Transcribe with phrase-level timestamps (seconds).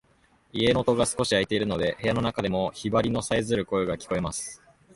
[0.51, 4.59] 家の戸が少し開いているので、部屋の中でもヒバリのさえずる声が聞こえます。